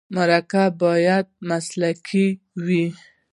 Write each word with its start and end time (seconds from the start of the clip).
مرکه 0.15 0.63
باید 0.81 1.25
مسلکي 1.49 2.27
وي. 2.65 2.85